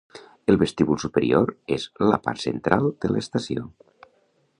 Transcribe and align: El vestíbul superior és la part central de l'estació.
El 0.51 0.55
vestíbul 0.61 0.99
superior 1.03 1.51
és 1.75 1.85
la 2.13 2.19
part 2.25 2.43
central 2.45 2.89
de 3.05 3.13
l'estació. 3.13 3.67